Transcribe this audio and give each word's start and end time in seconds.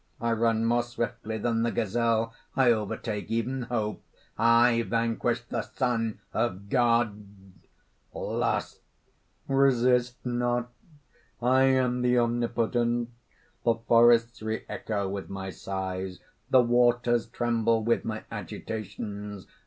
I 0.19 0.31
run 0.31 0.65
more 0.65 0.81
swiftly 0.81 1.37
than 1.37 1.61
the 1.61 1.71
gazelle; 1.71 2.33
I 2.55 2.71
overtake 2.71 3.29
even 3.29 3.61
Hope; 3.69 4.03
I 4.35 4.81
vanquished 4.81 5.49
the 5.49 5.61
Son 5.61 6.19
of 6.33 6.69
God!" 6.69 7.23
LUST. 8.11 8.79
"Resist 9.47 10.15
not! 10.25 10.71
I 11.39 11.65
am 11.65 12.01
the 12.01 12.17
Omnipotent! 12.17 13.11
The 13.63 13.75
forests 13.75 14.41
re 14.41 14.65
echo 14.67 15.07
with 15.07 15.29
my 15.29 15.51
sighs; 15.51 16.19
the 16.49 16.63
waters 16.63 17.27
tremble 17.27 17.83
with 17.83 18.03
my 18.03 18.23
agitations. 18.31 19.45